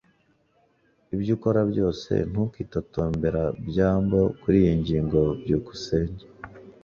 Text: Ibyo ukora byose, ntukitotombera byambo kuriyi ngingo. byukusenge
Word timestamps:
Ibyo 1.15 1.31
ukora 1.37 1.61
byose, 1.71 2.11
ntukitotombera 2.31 3.43
byambo 3.67 4.19
kuriyi 4.41 4.71
ngingo. 4.81 5.21
byukusenge 5.41 6.23